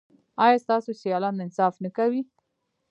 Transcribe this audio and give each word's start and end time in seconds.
ایا 0.43 0.57
ستاسو 0.65 0.91
سیالان 1.01 1.35
انصاف 1.43 1.73
نه 1.83 1.89
کوي؟ 1.97 2.21